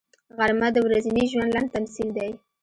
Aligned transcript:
غرمه 0.37 0.67
د 0.73 0.77
ورځني 0.85 1.23
ژوند 1.31 1.53
لنډ 1.55 1.67
تمثیل 1.75 2.09
دی 2.17 2.31